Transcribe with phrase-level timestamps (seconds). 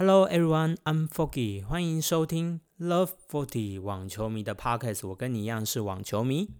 [0.00, 5.08] Hello everyone, I'm Foggy，欢迎收听 Love Forty 网球迷的 Podcast。
[5.08, 6.50] 我跟你一样是网球迷。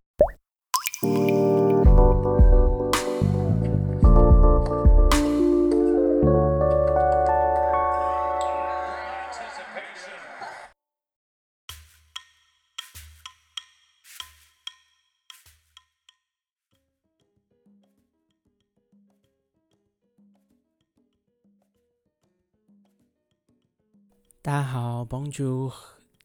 [24.49, 25.71] 大家好，Bonjour，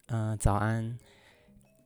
[0.06, 0.98] 嗯，早安。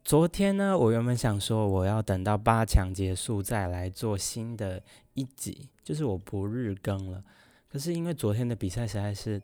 [0.04, 4.80] 昨天呢，我原本想说我要等到八强结束再来做新的
[5.14, 7.24] 一集，就是我不日更了。
[7.68, 9.42] 可是因为昨天的比赛实在是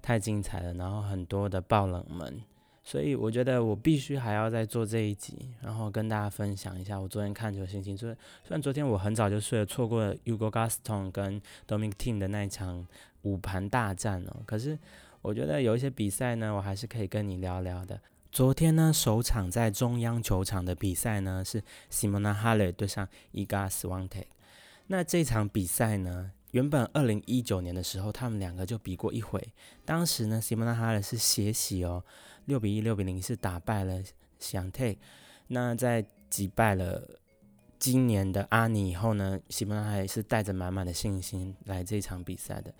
[0.00, 2.40] 太精彩了，然后很多的爆冷门，
[2.84, 7.98] 所以我觉得我必须还要再做这一集，然后跟大家分享一下我昨天看球的心情。
[7.98, 8.08] 虽
[8.44, 12.86] 虽然昨天我很早就睡了，错过了 Ugo Gaston 跟 Dominic Team 的那一场
[13.22, 14.78] 五盘大战哦，可是。
[15.26, 18.00] 我觉得有一些比赛呢，我还是可以跟你聊聊的。
[18.30, 21.60] 昨天呢，首场在中央球场的比赛呢，是
[21.90, 24.26] Simona Halep 对上 Iga Swiatek。
[24.86, 29.44] 那这场比赛呢，原本二零一九年的时候，他们两个就比过一回。
[29.84, 32.04] 当时呢，Simona Halep 是血洗哦，
[32.44, 34.00] 六比一、六比零是打败了
[34.40, 34.98] Swiatek。
[35.48, 37.02] 那在击败了
[37.80, 42.72] 今年的阿尼以后呢，Simona Halep 是带着满满的信心来这场比赛的。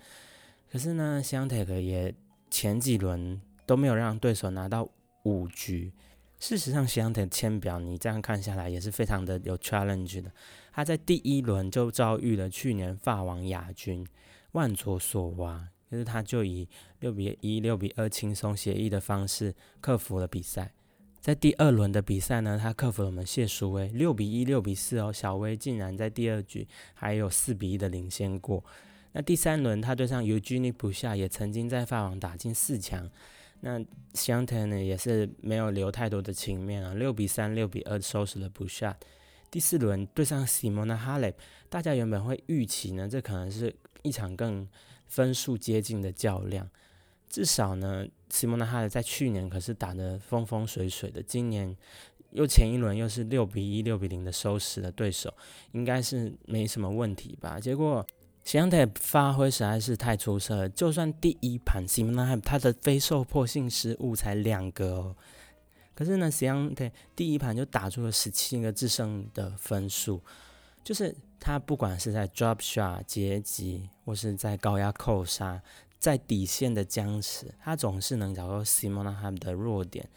[0.71, 2.15] 可是呢，Swiatek 也
[2.49, 4.87] 前几轮都没有让对手拿到
[5.23, 5.91] 五局。
[6.39, 10.31] 事实上，西洋的签表你这样看下来也是非常的有 challenge 的。
[10.71, 14.05] 他在第一轮就遭遇了去年法王亚军
[14.51, 20.71] 万卓索娃，就是他就以六比一、六比二轻松协议的方式克服了比赛。
[21.19, 28.63] 在第二轮的比赛呢，他克服了我们谢淑薇，六比一、六比四哦，小薇竟然在第二局还有四比一的领先过。
[29.13, 33.09] 那第三轮，他对上 Eugenie 不下，也曾经在法网打进四强。
[33.61, 33.79] 那
[34.13, 38.95] s h a n t e 呢，也是没有留太多的情面啊，六比三、六比二收拾了不下。
[39.49, 41.33] 第四轮对上 Simona Hale，
[41.67, 43.73] 大家原本会预期呢，这可能是
[44.03, 44.67] 一场更
[45.07, 46.69] 分数接近的较量。
[47.27, 51.75] 至少呢，Simona Hale 在去年可是打得风风水水的，今年
[52.31, 55.33] 又前一轮又是六比一、六比零的收拾了对手，
[55.71, 57.59] 应该是没什么问题吧？
[57.59, 58.05] 结果。
[58.47, 65.15] 西洋泰发挥实在是太出色了，就算第一盘西蒙纳他的非受迫性失误才两个哦，
[65.93, 70.21] 可是呢，西洋泰第一盘就打出了十七个制胜的分数，
[70.81, 75.61] 就是他不管是在 drop shot 截击，或是在高压扣杀，
[75.99, 80.07] 在底线的僵持，他总是能找到西蒙纳他的弱点，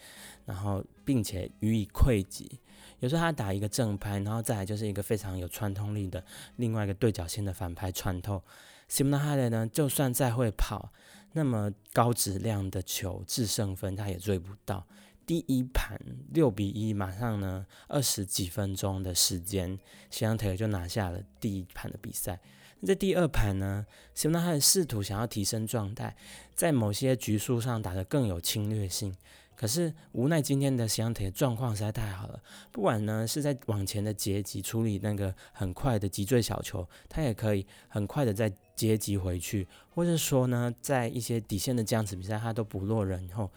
[0.45, 2.61] 然后并且予以溃击。
[3.01, 6.25] 有时候他打一个正拍，然后再来就是一个非常有穿透力的
[6.57, 8.43] 另外一个对角线的反拍穿透。
[8.89, 10.93] Simona Halep 呢，就算再会跑，
[11.33, 14.87] 那么高质量的球制胜分他也追不到。
[15.27, 16.01] 第一盘
[16.33, 19.79] 六比一，马上呢二十几分钟的时间，
[20.11, 22.41] 西洋腿就拿下了第一盘的比赛。
[22.81, 23.87] 那在第二盘呢
[24.17, 26.17] ，Simona Halep 试图想要提升状态，
[26.55, 29.15] 在某些局数上打得更有侵略性。
[29.61, 43.51] 可是无奈今天的西洋铁状况实在太好了，不管呢是在往前的截击处理那个很快的击坠小球，他也可以很快的再截击回去，或者说呢在一些底线的僵持比赛，他都不落人后，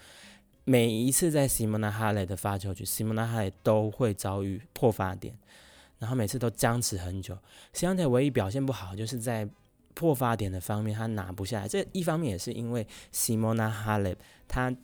[0.66, 5.34] 每一次在 Simona Halep 的发球局，Simona Halep 都会遭遇破发点，
[6.00, 7.38] 然后每次都僵持很久。
[7.72, 9.48] 西洋铁唯一表现不好就是在
[9.94, 11.68] 破发点的方面，他拿不下来。
[11.70, 14.18] 这一方面也是因为 Simona hale
[14.50, 14.76] 他。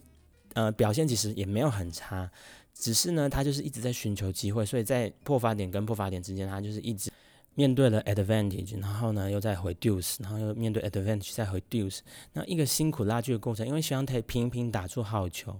[0.53, 2.29] 呃，表现其实也没有很差，
[2.73, 7.11] 只是呢，他就是一直在寻求机会，所以在破发点跟破发点之间，他就是一直
[7.55, 11.99] 面对了 advantage，然后呢又在回 deuce，然后又面对 advantage 再回 deuce，
[12.33, 15.59] 那一个辛苦拉锯的过程，因为希望他频频打出好球。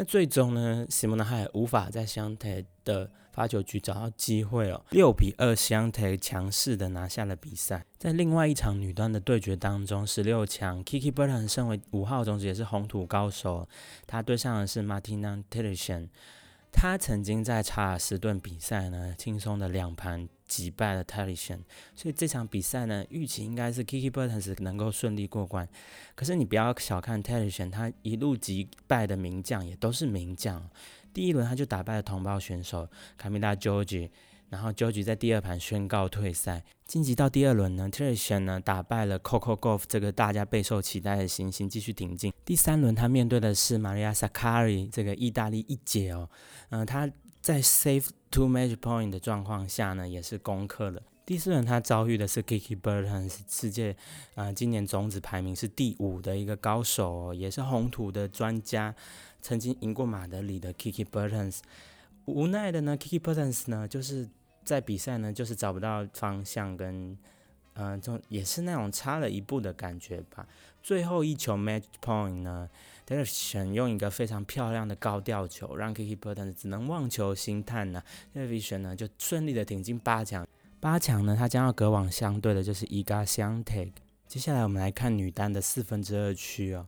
[0.00, 7.84] 那最终呢，西蒙娜还无法在香台的发球局找到机会哦，六比二香特强势的拿下了比赛。
[7.98, 13.68] 在另外一场女单的对决当中，十六强 Kiki Burton 身为五号种子，也是红土高手，
[14.06, 16.08] 她对上的是 Martina t e l i s h a n
[16.70, 20.28] 他曾经在查尔斯顿比赛呢，轻松的两盘。
[20.48, 25.68] 击败了 t e l i s h a n 所以这场比赛呢，预期应该是 Kiki Burton 能够顺利过关。
[26.14, 30.66] 可是你不要小看 t e l i s h a n 他一路击败的名将也都是名将。
[31.12, 32.88] 第一轮他就打败了同胞选手
[33.18, 34.08] 卡米拉 George，
[34.48, 36.64] 然后 George 在第二盘宣告退赛。
[36.86, 42.32] 晋级到第二轮呢 t e l i s h a n 呢打败了 Coco Golf 这个大家备受期待的新星，继续挺进。
[42.46, 46.30] 第三轮他面对的是 Maria Sakkari 这个意大利一姐哦，
[46.70, 47.10] 嗯，他
[47.42, 53.94] 在 Save to Match Point 的状况下呢，也是攻克了第四轮他遭遇的是 Kiki Burtons，世界
[54.34, 58.94] 啊今年种子排名是第五的一个高手，哦也是红土的专家，
[59.42, 61.58] 曾经赢过马德里的 Kiki Burtons。
[62.28, 64.28] 无奈的呢，Kiki Burton 呢就是
[64.64, 67.16] 在比赛呢就是找不到方向跟
[67.74, 70.46] 嗯，就也是那种差了一步的感觉吧。
[70.82, 72.68] 最后一球 Match Point 呢
[73.06, 78.02] d e r i 用一个非常漂亮的高吊球，让 Kiki Burton 只能望球兴叹呢
[78.32, 80.46] d e r i 呢就顺利的挺进八强。
[80.80, 83.92] 八强呢，他将要隔网相对的就是伊嘎香 take。
[84.26, 86.86] 接下来我们来看女单的四分之二区哦，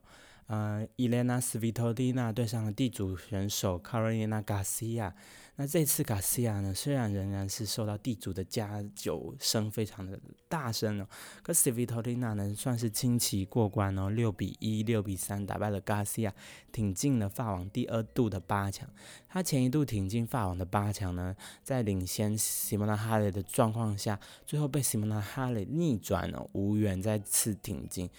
[0.51, 5.15] 呃，伊莲娜斯维托蒂娜对上了地主选手卡罗琳娜加西亚。
[5.55, 10.19] 那这次卡西亚呢，虽然仍然是受到地主的加酒声非常的
[10.49, 11.07] 大声哦，
[11.45, 16.35] 可是维托蒂娜呢算是轻骑过关哦，六比一、六比三打败了卡西亚，
[16.73, 18.91] 挺进了法网第二度的八强。
[19.29, 28.11] 他前一度挺进法网的八强呢，在领先西蒙娜哈雷的状况下，最后被西蒙娜哈雷逆转了，无缘再次挺进。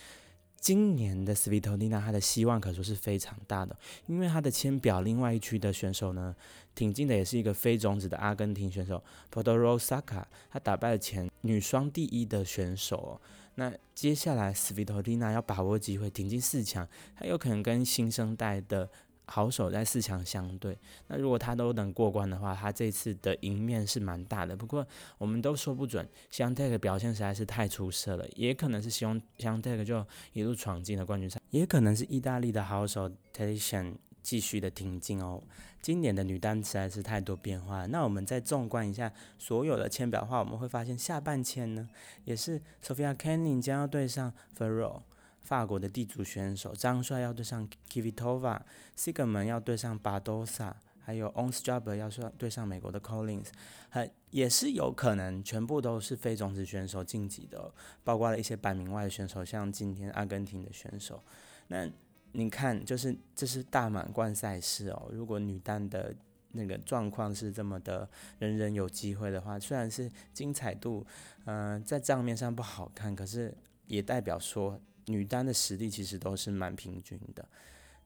[0.62, 3.76] 今年的斯维托丽娜，她的希望可说是非常大的，
[4.06, 6.36] 因为她的签表另外一区的选手呢，
[6.76, 13.20] 挺进的也是一个非种子的阿根廷选手 p o d o r o s a k a 她打败了前女双第一的选手。
[13.56, 16.88] 那接下来斯维托丽娜要把握机会挺进四强，
[17.18, 18.90] 她有可能跟新生代的。
[19.26, 20.78] 好手在四强相对，
[21.08, 24.56] 那如果他都能过关的话，他这次的赢面是蛮大的。
[24.56, 24.86] 不过
[25.18, 35.42] 我们都说不准，香泰克表现实在是太出色了，也可能是希望香泰克就一路闯进了冠军赛，也可能是意大利的好手 t a t i a n 继续的挺进哦。
[35.82, 37.88] 今年的女单实在是太多变化。
[37.88, 41.90] 那我们再纵观一下所有的签表的话，我们会发现下半签呢，
[42.26, 45.02] 也是 Sophia Kenning 将要对上 Ferro。
[45.44, 53.48] 法国的地主选手张帅要对上 Kivitova，Sigman 要对上 Badosa，还有 o n s t r a b e r 要说对上美国的 Collins，
[53.90, 57.74] 很也是有可能全部都是非种子选手晋级的，
[58.04, 61.22] 包括了一些百名外的选手，像今天阿根廷的选手。
[61.68, 61.90] 那
[62.34, 66.16] 你看，就是这是大满贯赛事哦，如果女单的
[66.52, 71.06] 那个状况是这么的，人人有机会的话，虽然是精彩度，
[71.46, 73.54] 嗯，在账面上不好看，可是
[73.88, 74.80] 也代表说。
[75.08, 77.48] 女单的实力其实都是蛮平均的。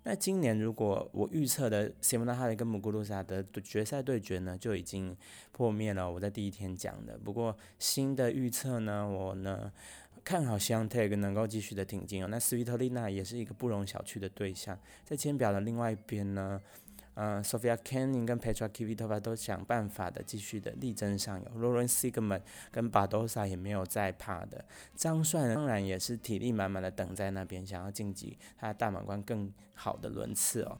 [0.03, 5.15] 那今年如果我预测的西蒙娜哈雷跟姆古鲁萨的决赛对决呢，就已经
[5.51, 6.11] 破灭了。
[6.11, 7.17] 我在第一天讲的。
[7.17, 9.71] 不过新的预测呢，我呢
[10.23, 12.27] 看好香泰格能够继续的挺进哦。
[12.29, 14.77] 那斯维特利娜也是一个不容小觑的对象。
[15.03, 16.61] 在签表的另外一边呢。
[17.15, 21.49] 嗯，Sophia k e n n i n g 跟 Petra Kvitova 都想办法的，继续的力争上游。
[21.57, 22.41] Lauren Sigmund
[22.71, 24.65] 跟 Badosa 也没有在怕的。
[24.95, 30.77] 张帅当然也是体力满满的等在那边，想要晋级他的大满贯更好的轮次哦。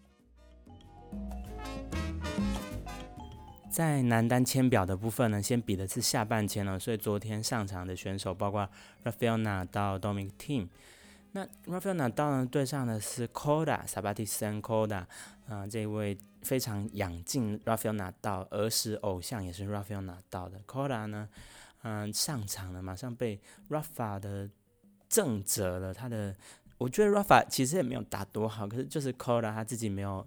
[3.70, 8.70] 在男单签表的部分呢，先比的是下半签了，所以昨天上场的选手包括
[9.04, 10.68] Rafael Nadal、Dominic Thiem。
[11.36, 15.06] 那 Rafael Nadal 呢对上的是 Koda Sabatis Koda。
[15.50, 21.28] 啊，这位非常仰敬 Rafael Nadal 儿时偶像也是 Rafael Nadal 的 k o r a 呢，
[21.84, 23.40] 嗯，上场了，马上被
[23.70, 24.50] Rafa 的
[25.10, 25.94] 正折了。
[25.94, 26.34] 他的，
[26.78, 30.26] 我觉得 Rafa 其实也没有打多好，可是就是 k o r a 他自己没有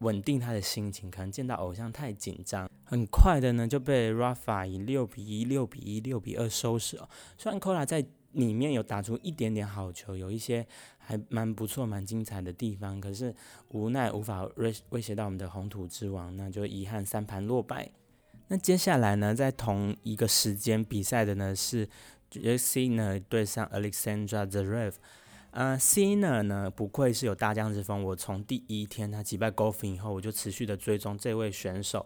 [0.00, 7.08] 稳定他的心情，可能见到偶像太紧张，很快的呢就被 Rafa 以六比一、六比一、六比二收拾了。
[7.38, 10.66] 虽然 k o r a 在里面有打出一点点好球，有一些
[10.98, 13.34] 还蛮不错、蛮精彩的地方，可是
[13.70, 17.90] 无奈无法威威胁到我们的红土之王，那就遗憾三盘落败。
[18.48, 21.88] 那接下来呢，在同一个时间比赛的呢是
[22.28, 24.92] j e s i n a 对上 Alexandra Zverev。
[25.52, 32.04] 呃 s i n a 呢不愧是有大将之风，我从第一天他击败 Golfin 以后，我就持续的追踪这位选手。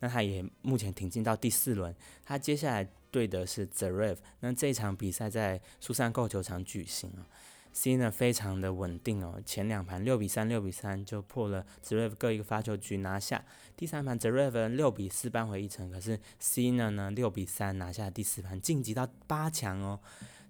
[0.00, 1.94] 那他也目前挺进到第四轮，
[2.24, 2.88] 他接下来。
[3.10, 7.26] 对的是 Zverev，那这场比赛在苏珊购球场举行啊
[7.72, 13.44] ，C 呢非常的稳定哦，前两盘六比三、六比三就破了 Zverev 各一个发球局拿下，
[13.76, 20.00] 第三盘 Zverev 六比四扳回一城，可是 C 呢呢六比三拿下第四盘晋级到八强哦，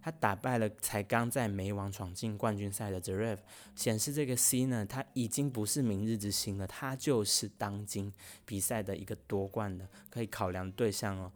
[0.02, 3.38] 他打败了才刚在美网闯进冠军赛的 Zverev，
[3.76, 8.12] 显示这个 C 呢他已经不是明日之星了，他就是当今
[8.44, 11.30] 比赛的一个夺冠的可以考量对象哦。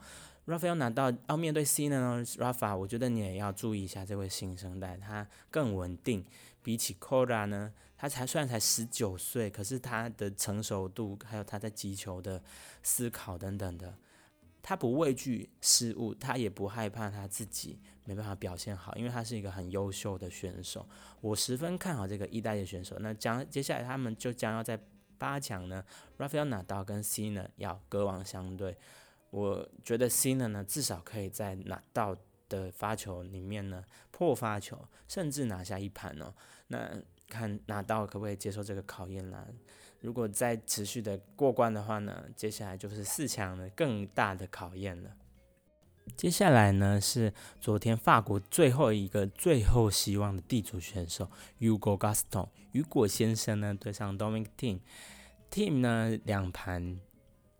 [0.47, 6.25] Rafael 拿到要面对 C 呢，Rafa，我觉得你也要注意一下这位新生代，他更稳定。
[6.65, 12.41] 比起 Kora 呢，他才虽然才十九岁，可是他的成熟度，还有他在击球的
[12.85, 13.95] 思考等等的，
[14.63, 20.89] 他不畏惧失误，他也不害怕他自己没办法表现好，因为他是一个很优秀的选手。
[21.21, 22.97] 我十分看好这个一代的选手。
[23.01, 24.79] 那将接下来他们就将要在
[25.19, 25.85] 八强呢
[26.19, 28.77] ，Rafael 拿到跟 C 呢要隔王相对。
[29.33, 32.15] 我觉得 C 呢呢至少可以在拿到
[32.51, 36.35] 的发球里面呢破发球，甚至拿下一盘哦。
[36.69, 39.47] 那看拿到可不可以接受这个考验啦？
[40.03, 45.11] 如果再持续的过关的话呢，接下来就是四强的更大的考验了。
[46.15, 57.01] 接下来呢是昨天法国最后一个最后希望的地主选手 Ugo Gaston 雨果先生呢对上 Dominic Team，Team 呢两盘。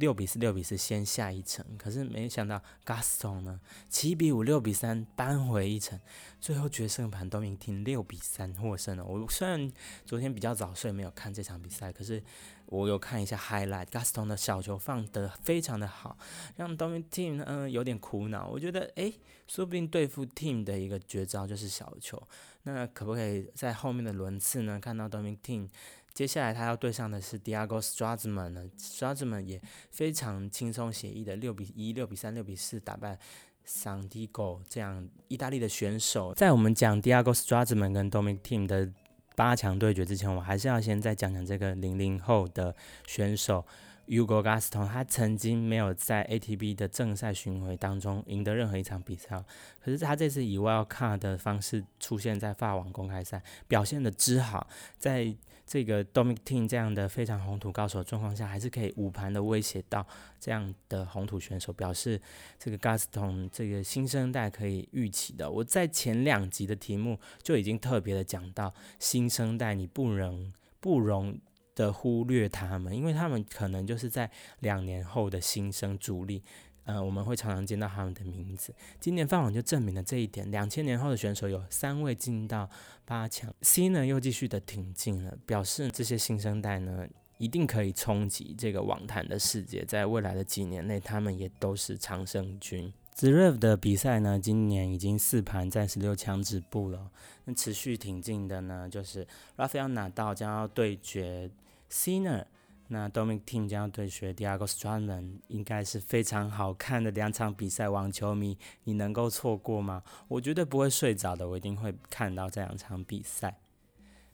[0.03, 5.97] 六比四，六比四先下一城，可是没想到 Gaston 呢，七比五，六比三扳回一城，
[6.41, 9.05] 最后决胜盘都明听六比三获胜了。
[9.05, 9.71] 我虽然
[10.05, 12.21] 昨天比较早睡，没有看这场比赛，可是
[12.67, 16.19] 我有看一下 highlight，Gaston 的小球放得非常的好，
[16.57, 18.49] 让 Dominic Team 嗯有点苦恼。
[18.49, 19.15] 我觉得诶，
[19.47, 22.21] 说不定对付 Team 的一个绝招就是小球，
[22.65, 25.69] 那可不可以在后面的轮次呢看到 Dominic Team？
[26.13, 33.19] 接下来他要对上的是 Diego Strazman 呢，Strazman 也非常轻松写意的六比一、六比三、六比四打败
[33.67, 36.35] Santiago 这样意大利的选手。
[36.35, 38.93] 在我们讲 Diego Strazman 跟 Dominic Team 的
[39.35, 42.75] 八强对决之前，我还是要先再讲讲这个零零后的
[43.07, 43.65] 选手。
[44.09, 49.43] Ugo Gaston，他曾经没有在 ATP 的正赛巡回当中赢得任何一场比赛，
[49.81, 54.67] 可是他这次以 Wild Card 的方式出现在法网公开赛，表现的之好，
[54.99, 55.35] 在
[55.73, 60.07] 这个 Dominic Team 这样的非常红土高手状况下，还是可以五盘的威胁到
[60.39, 62.21] 这样的红土选手，表示
[62.59, 65.51] 这个 Gaston 这个新生代可以预期的。
[65.51, 71.41] 我在前两集的题目就已经特别的讲到，新生代你不能不容。
[71.75, 76.43] 的忽略他们，因为他们可能就是在两年后的新生主力，
[76.85, 78.75] 呃，我们会常常见到他们的名字。
[78.99, 82.69] 今年饭网就证明了这一点，两千年后的选手有三位进到
[83.05, 87.07] 八强，C 呢又继续的挺进了，表示这些新生代呢
[87.39, 92.93] 一定可以冲击这个网坛的世界，在未来的几年内，他们也都是常胜军。
[93.15, 97.11] z r e v 的比赛呢，今年已经四盘在十六强止步了，
[97.45, 101.51] 那持续挺进的呢，就是 Rafael 拿到将要对决。
[101.91, 102.47] Ciner，
[102.89, 107.89] 那 Dominic Team 将要对决 Diego Stradman，应该是非常好看的两场比赛。
[107.89, 110.03] 网球迷，你能够错过吗？
[110.29, 113.59] 我绝对不会睡着的，我一定会看到这两场比赛。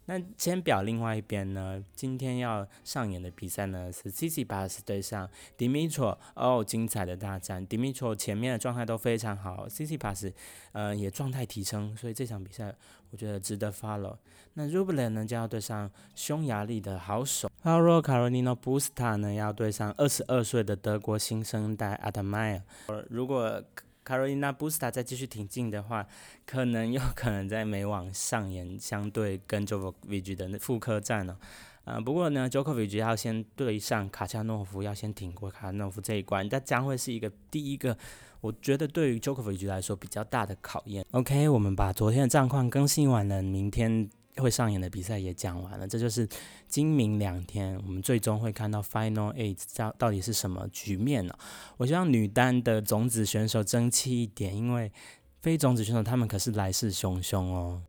[0.06, 5.28] 那先表另外一边呢，今天要上演的比赛呢是 c c b a s 对上
[5.58, 7.68] Dimitro，哦，精彩的大战。
[7.68, 10.32] Dimitro 前面的状态都非常好 c c b a s
[10.72, 12.74] 呃，也状态提升，所以这场比赛
[13.10, 14.16] 我觉得值得 follow。
[14.54, 22.62] 那 Rublev 呢将要对上匈牙利的好手 a u r o Carolina Busta 呢要对上二十二岁的德国新生代 a d a m a y
[22.86, 23.62] r 如果
[24.04, 26.06] 卡罗琳娜·布斯塔再继续挺进的话，
[26.46, 31.36] 可能有可能在美网上演相对跟 j o k o v i c 的复刻战呢。
[31.84, 37.94] 啊，不过呢 j o k o v i c 要先对上卡恰诺夫，要先挺过卡恰诺夫这一关，这将会是一个第一个，
[38.40, 41.04] 我觉得对于 j o k o v i c 来说比较大的考验。
[41.10, 44.08] OK，我们把昨天的战况更新完了，明天。
[44.40, 46.28] 会上演的比赛也讲完了，这就是
[46.66, 51.34] 今明两天，我们最终会看到 Final Eight 到到底是什么局面呢？
[51.76, 54.92] 我希望女单的种子选手争气一点，因为
[55.40, 57.82] 非种子选手他们可是来势汹汹哦。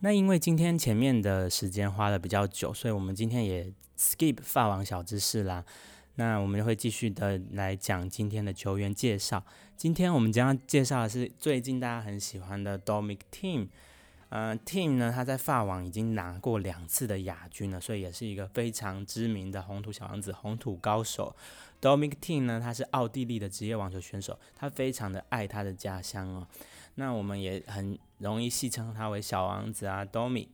[0.00, 5.64] 那因为今天前面的时间花的比较久，所以我们今天也 skip 发王小知识啦。
[6.16, 9.42] 那我们会继续的来讲今天的球员介绍。
[9.76, 13.68] 今天我们将要介绍的是最近大家很喜欢的 Dominic Team。
[14.28, 21.36] 呃，Team 呢，他在法网已经拿过两次的亚军了，所以也是一个非常知名的红土小王子、红土高手。
[21.80, 26.46] Dominic Team 呢，他是奥地利的职业网球选手，他非常的爱他的家乡哦。
[26.96, 30.48] 那我们也很容易戏称他为小王子啊，Domi。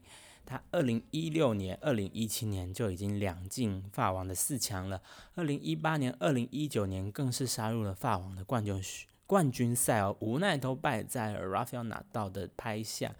[0.45, 5.01] 他二零一六年、二零一七年就已经两进法网的四强了，
[5.35, 8.81] 二零一八年、二零一九年更是杀入了法网的冠军
[9.25, 13.15] 冠军赛哦，无奈都败在 Rafael 拿到的拍下。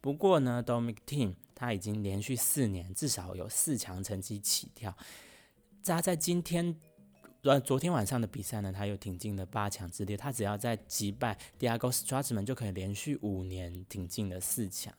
[0.00, 4.96] 不过呢，Dominic Team 他已经连续四年至少有四强成绩起跳。
[5.82, 6.76] 他在今天
[7.42, 10.16] 呃昨天晚上的比赛呢，他又挺进了八强之列。
[10.16, 14.92] 他只要在击败 Diego Strazman 就可以连续五年挺进了四强。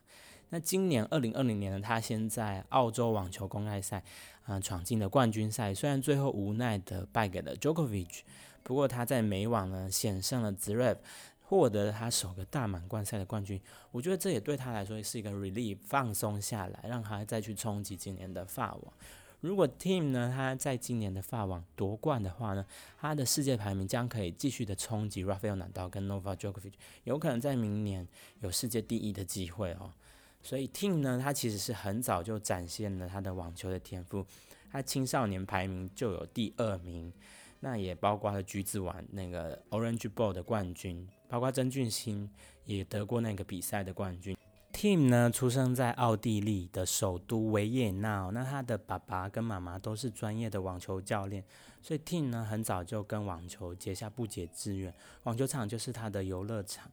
[0.51, 4.03] 那今年二零二零年呢，他先在澳洲网球公开赛，
[4.43, 5.73] 啊，闯进了冠军赛。
[5.73, 8.21] 虽然最后无奈的败给了 Djokovic，
[8.63, 10.97] 不过他在美网呢险胜了 Zverev，
[11.41, 13.61] 获得了他首个大满贯赛的冠军。
[13.91, 18.93] 我觉得这也对他来说是一个 relief，放松下来，让他再去冲击今年的法网。
[19.41, 22.65] 如果 Team 呢他在今年的法网夺冠的话呢，
[22.97, 28.07] 他的世界排名将可以继续的冲击 Rafael Nadal 跟 Novak Djokovic，有可能在明年
[28.41, 29.93] 有世界第一的机会哦。
[30.41, 34.25] 所以 Team 呢，他其实是很早就展现了他的网球的天赋。
[34.71, 37.13] 他青少年排名就有第二名。
[37.61, 42.31] 那也包括了橘子碗那个 Orange Bowl 的冠军，包括曾俊欣
[42.63, 44.37] 也得过那个比赛的冠军。
[44.71, 51.43] Tim 呢，出生在奥地利的首都维也纳，那他的爸爸跟妈妈都是专业的网球教练，
[51.81, 54.93] 所以 Tim 呢很早就跟网球结下不解之缘，
[55.23, 56.89] 网球场就是他的游乐场。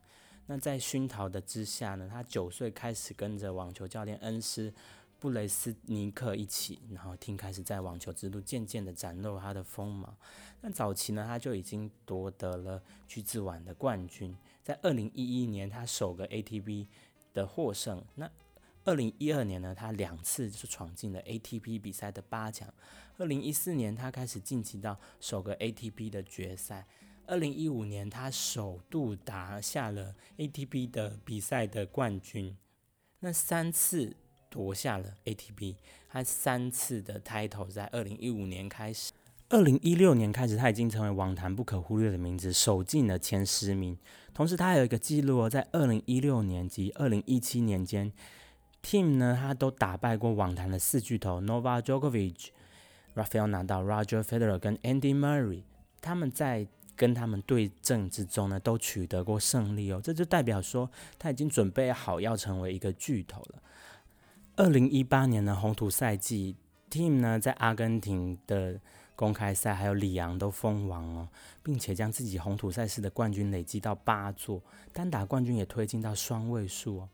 [0.47, 4.73] 那在熏陶的之下呢，他九岁开始跟着网球教练恩师。
[5.19, 10.15] 布雷斯尼克一起，然后听开始在网球之路渐渐的展露他的锋芒。
[10.61, 14.37] 那早期呢，他就已经夺得了橘子碗的冠军。
[14.63, 16.87] 在二零一一年，他首个 ATP
[17.33, 18.05] 的获胜。
[18.15, 18.31] 那
[18.85, 22.73] 二零一二年呢，他两次就闯进了 ATP 比赛的八强。
[23.17, 26.87] 二零一四年，他开始晋级到首个 ATP 的决赛。
[27.27, 32.57] 二零一五年，他首度拿下了 ATP 的比赛的冠军。
[33.21, 34.17] 那三次。
[34.49, 35.75] 夺下了 ATP，
[36.09, 39.13] 他三次的 title 在二零一五年开始，
[39.51, 43.99] 二零一六年开始，他已经成为网坛不可忽略的名字，守进了前十名。
[44.33, 48.11] 同时，他还有一个记录哦，在二零一六年及二零一七年间
[48.83, 52.47] ，Team 呢，他都打败过网坛的四巨头 Nova Djokovic、
[53.15, 55.65] Rafael Nadal、Roger Federer 跟 Andy Murray，
[56.01, 60.01] 他们在跟他们对阵之中呢，都取得过胜利哦。
[60.03, 63.63] 这就代表说，他已经准备好要成为一个巨头了。
[64.57, 66.57] 二零一八年的红土赛季
[66.91, 68.81] ，Team 呢在阿根廷的
[69.15, 71.29] 公开赛还有里昂都封王哦，
[71.63, 74.63] 并且将自己红土赛事的冠军累积到八座，
[74.93, 77.09] 单打冠军也推进到双位数哦。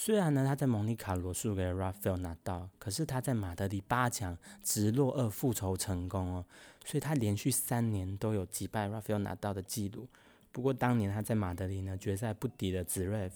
[0.00, 6.44] 虽然呢他在蒙尼卡罗输给 Rafael 拿到，可是他在马德里八强直落二复仇成功哦，
[6.84, 10.06] 所以他连续三年都有击败 Rafael 拿到的记录。
[10.52, 13.32] 不过当年他在马德里呢决赛不敌了 Zverev。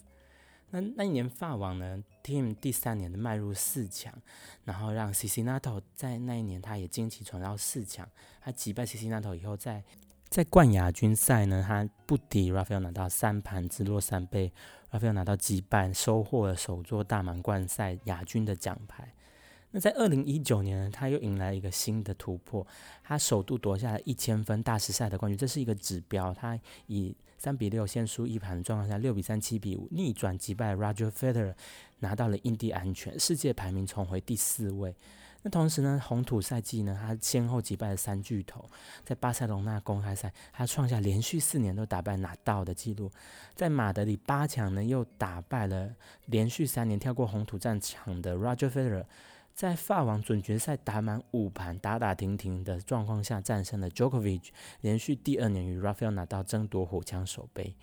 [0.70, 4.14] 那那一年法网呢，Team 第三年的迈入四强，
[4.64, 8.08] 然后让 c c n a t o 在那一年他也惊奇闯到四强，
[8.40, 9.82] 他击败 c c n a t o 以后，在
[10.32, 14.50] 在冠亚军赛呢，他不敌 Rafael 拿到三盘直落三被
[14.90, 19.12] Rafael 拿到击败，收获了首座大满贯赛亚军的奖牌。
[19.72, 22.66] 那在二零一九年呢，他又迎来一个新的突破，
[23.04, 26.32] 他首度夺下了一千分大师赛的冠军，这是一个指标。
[26.32, 31.52] 他以三比六先输一盘的状况下，六比三、七比五逆转击败 Roger Federer，
[31.98, 34.96] 拿到了印第安全，世界排名重回第四位。
[35.42, 38.64] 那同时呢，红土赛季呢，他先后击败了三巨头，
[39.04, 43.10] 在巴塞隆纳公开赛，他创下连续四年都打败拿到的记录，
[43.54, 45.94] 在马德里八强呢，又打败了
[46.26, 49.04] 连续三年跳过红土战场的 Roger Federer。
[49.54, 54.48] 在法网准决赛打满五盘打打停停的状况下，战胜了 Djokovic，
[54.80, 57.76] 连续第二年与 Rafael 拿到争夺火枪手杯。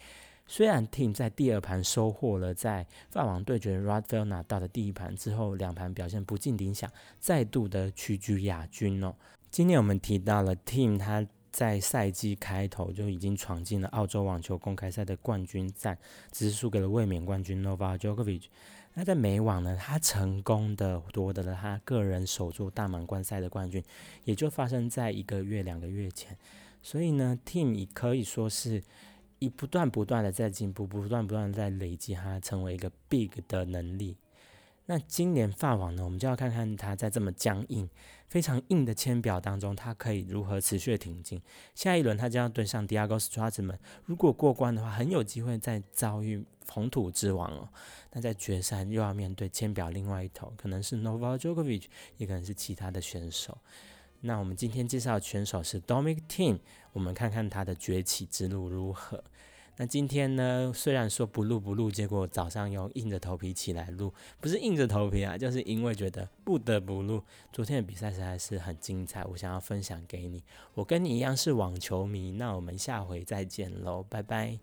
[0.51, 9.13] 虽然 Team 在第二盘收获了在法网对决 Rafael 拿到的第一盘之后，两盘表现不尽理想，再度的屈居亚军哦。
[9.51, 15.95] 今天我们提到了 Team，他在赛季开头就已经闯进了澳洲网球公开赛的冠军战，
[16.31, 18.45] 只是输给了卫冕冠军 Nova Djokovic。
[18.95, 23.83] 那在美网呢，他成功的夺得了他个人首座大满贯赛的冠军，
[24.23, 26.35] 也就发生在一个月、两个月前。
[26.81, 28.81] 所以呢，Team 也可以说是
[29.39, 34.17] 以不断不断的在进步，不断不断的在累积他成为一个 Big 的能力。
[34.85, 37.87] 那今年法网呢，我们就要看看他在这么僵硬、
[38.27, 41.39] 非常硬的签表当中，他可以如何持续挺进。
[41.75, 47.69] 下一轮他将要对上 Diego s t r a z m a n 如果过关的话，很有机会再遭遇红土之王哦。
[48.13, 51.83] 那在决赛又要面对签表另外一头，可能是 Novak Djokovic，
[52.17, 53.59] 也可能是其他的选手。
[54.21, 56.59] 那我们今天介绍的选手是 Dominic Thiem，
[56.93, 59.23] 我们看看他的崛起之路如何。
[59.77, 67.23] 那今天呢，虽然说不录不录，结果早上又硬着头皮起来录，不是硬着头皮啊，就是因为觉得不得不录。
[67.53, 70.43] 昨天的比赛实在是很精彩，我想要分享给你。
[70.73, 74.59] 我跟你一样是网球迷，那我们下回再见喽，拜拜。